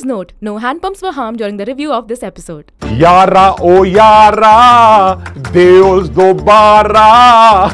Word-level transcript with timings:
Please 0.00 0.06
note, 0.06 0.32
no 0.40 0.56
hand 0.56 0.80
pumps 0.80 1.02
were 1.02 1.12
harmed 1.12 1.36
during 1.36 1.58
the 1.58 1.66
review 1.66 1.92
of 1.92 2.08
this 2.08 2.22
episode. 2.22 2.72
Yara, 2.92 3.54
oh 3.60 3.82
Yara, 3.82 5.22
Deus 5.52 6.08
dobara. 6.08 7.68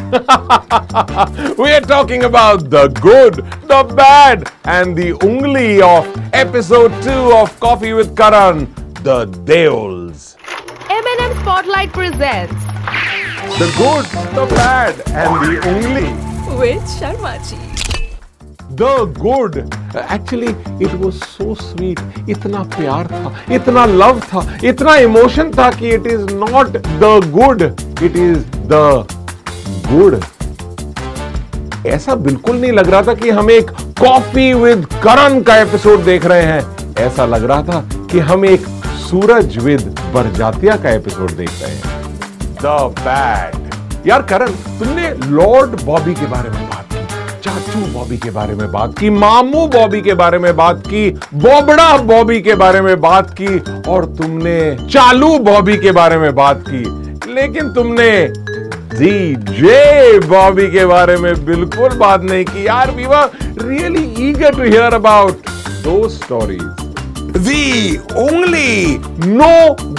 We 1.56 1.70
are 1.70 1.80
talking 1.80 2.24
about 2.24 2.68
the 2.68 2.88
good, 2.88 3.36
the 3.68 3.84
bad, 3.94 4.50
and 4.64 4.96
the 4.96 5.12
ungli 5.28 5.80
of 5.80 6.04
episode 6.32 6.90
2 7.04 7.10
of 7.32 7.60
Coffee 7.60 7.92
with 7.92 8.16
Karan, 8.16 8.74
the 9.04 9.26
Deus. 9.44 10.36
M&M 10.90 11.32
Spotlight 11.42 11.92
presents 11.92 12.60
The 13.60 13.72
good, 13.78 14.04
the 14.34 14.46
bad, 14.52 14.94
and 15.14 15.32
the 15.46 15.60
ungli. 15.70 16.58
With 16.58 16.82
Sharmachi. 16.98 17.85
The 18.78 19.06
good. 19.18 19.54
Actually, 20.14 20.50
it 20.86 20.94
was 21.02 21.20
so 21.24 21.54
sweet. 21.60 22.00
इतना 22.30 22.62
प्यार 22.76 23.06
था, 23.06 23.32
इतना 23.54 23.84
love 23.84 24.20
था, 24.20 24.42
इतना 24.64 24.96
emotion 24.96 25.50
था 25.50 25.70
कि 25.70 25.88
it 25.88 26.06
is 26.06 26.26
not 26.32 26.76
the 26.76 27.30
good 27.34 27.62
it 28.02 28.16
is 28.16 28.38
the 28.56 29.06
good 29.86 30.20
ऐसा 31.86 32.14
बिल्कुल 32.14 32.56
नहीं 32.56 32.72
लग 32.72 32.88
रहा 32.88 33.02
था 33.02 33.14
कि 33.14 33.30
हम 33.30 33.50
एक 33.50 33.70
कॉफ़ी 34.00 34.52
विद 34.54 34.86
करण 35.04 35.40
का 35.42 35.56
एपिसोड 35.56 36.04
देख 36.04 36.26
रहे 36.26 36.42
हैं। 36.42 36.94
ऐसा 36.98 37.26
लग 37.26 37.44
रहा 37.44 37.62
था 37.62 37.80
कि 38.10 38.18
हम 38.18 38.44
एक 38.44 38.66
सूरज 39.08 39.58
विद 39.58 40.00
बरजातिया 40.14 40.76
का 40.76 40.90
एपिसोड 40.90 41.30
देख 41.30 41.62
रहे 41.62 41.72
हैं। 41.72 41.82
द 42.62 42.94
बैड 43.00 44.06
यार 44.06 44.22
करण 44.22 44.50
तुमने 44.78 45.10
लॉर्ड 45.10 45.82
बॉबी 45.82 46.14
के 46.14 46.26
बारे 46.26 46.50
में 46.50 46.64
बात 46.68 46.95
चाचू 47.46 47.80
बॉबी 47.80 48.16
के 48.16 48.30
बारे 48.30 48.54
में 48.54 48.72
बात 48.72 48.98
की, 48.98 49.10
मामू 49.10 49.66
बॉबी 49.66 50.00
के 50.00 50.14
बारे 50.14 50.38
में 50.38 50.56
बात 50.56 50.82
की, 50.86 51.10
बोबड़ा 51.34 51.96
बॉबी 51.96 52.40
के 52.40 52.54
बारे 52.54 52.80
में 52.80 53.00
बात 53.00 53.36
की, 53.40 53.58
और 53.90 54.04
तुमने 54.04 54.76
चालू 54.90 55.38
बॉबी 55.38 55.76
के 55.76 55.92
बारे 55.92 56.16
में 56.16 56.34
बात 56.34 56.64
की। 56.68 56.82
लेकिन 57.34 57.68
तुमने 57.68 58.32
डीजे 58.98 60.18
बॉबी 60.18 60.66
के 60.70 60.86
बारे 60.86 61.16
में 61.16 61.44
बिल्कुल 61.44 61.88
बात 61.88 62.22
नहीं 62.22 62.44
की। 62.44 62.66
यार 62.66 62.90
we 62.90 63.04
were 63.04 63.30
really 63.42 64.28
eager 64.30 64.54
to 64.54 64.62
hear 64.62 64.94
about 64.94 65.32
दो 65.84 66.08
stories 66.08 66.68
The 67.36 67.96
only 68.20 68.98
no 69.22 69.54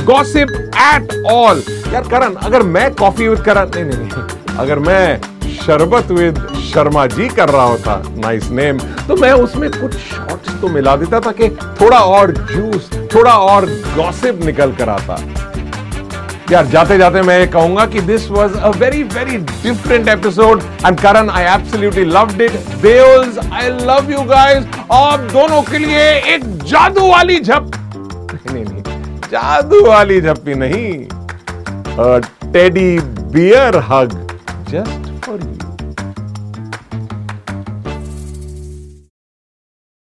gossip 0.06 0.52
at 0.74 1.04
all. 1.32 1.58
यार, 1.94 2.04
करण, 2.12 2.34
अगर 2.34 2.64
मैं 2.64 2.96
कॉफ़ी 2.96 3.28
विद 3.28 3.40
करण 3.40 3.70
नहीं 3.76 3.84
नहीं, 3.84 4.56
अगर 4.58 4.80
मैं 4.80 5.22
शरबत 5.68 6.12
विद 6.12 6.38
शर्मा 6.74 7.06
जी 7.08 7.28
कर 7.30 7.50
रहा 7.50 7.64
होता 7.64 8.02
नाइस 8.18 8.50
नेम 8.52 8.78
तो 9.08 9.16
मैं 9.16 9.32
उसमें 9.46 9.70
कुछ 9.72 9.96
शॉट्स 9.96 10.62
तो 10.62 10.68
मिला 10.70 10.96
देता 10.96 11.20
ताकि 11.20 11.50
थोड़ा 11.82 12.00
और 12.00 12.32
जूस 12.52 12.90
थोड़ा 13.16 13.32
और 13.32 13.66
गॉसिप 13.96 14.44
निकल 14.46 14.72
कर 14.76 14.90
आता। 14.90 15.18
यार 16.52 16.66
जाते 16.66 16.98
जाते 16.98 17.22
मैं 17.22 17.38
ये 17.40 17.48
कहूँगा 17.48 17.86
कि 17.86 18.02
this 18.02 18.30
was 18.32 18.56
a 18.58 18.70
very 18.80 19.02
very 19.16 19.38
different 19.38 20.08
episode 20.08 20.62
and 20.86 21.00
Karan 21.00 21.30
I 21.30 21.44
absolutely 21.54 22.06
loved 22.06 22.42
it 22.42 22.52
Bells 22.82 23.40
I 23.54 23.70
love 23.82 24.12
you 24.12 24.22
guys 24.30 24.66
आप 24.92 25.20
दोनों 25.34 25.62
के 25.72 25.78
लिए 25.78 26.06
एक 26.36 26.46
जादू 26.64 27.08
वाली 27.12 27.40
झप। 27.40 27.72
नहीं 28.52 28.64
नहीं 28.66 29.20
जादू 29.32 29.86
वाली 29.86 30.22
झप्पी 30.22 30.54
नहीं। 30.64 30.94
टेडी 32.54 32.90
बियर 33.36 33.78
हग 33.90 34.18
जस्ट 34.70 35.07